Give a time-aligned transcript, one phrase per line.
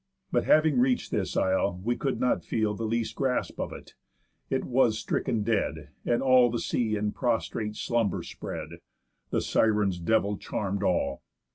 [0.31, 3.93] But having reach'd this isle, we could not feel The least gasp of it,
[4.49, 8.69] it was stricken dead, And all the sea in prostrate slumber spread,
[9.29, 11.21] The Sirens' devil charm'd all.